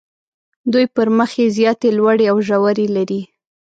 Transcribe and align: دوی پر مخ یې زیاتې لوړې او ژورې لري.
دوی 0.71 0.85
پر 0.95 1.07
مخ 1.17 1.31
یې 1.41 1.47
زیاتې 1.57 1.89
لوړې 1.97 2.25
او 2.31 2.37
ژورې 2.47 2.87
لري. 2.95 3.21